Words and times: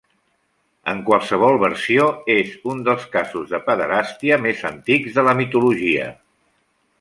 En 0.93 1.01
qualsevol 1.09 1.57
versió, 1.63 2.07
és 2.35 2.55
un 2.73 2.81
dels 2.87 3.05
casos 3.17 3.45
de 3.53 3.59
pederàstia 3.67 4.41
més 4.47 4.65
antics 4.71 5.21
de 5.21 5.27
la 5.29 5.37
mitologia. 5.43 6.11